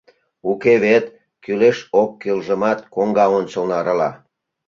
Уке 0.51 0.73
вет, 0.83 1.05
кӱлеш-оккӱлжымат 1.43 2.79
коҥга 2.93 3.25
ончылно 3.37 3.73
арала. 3.81 4.09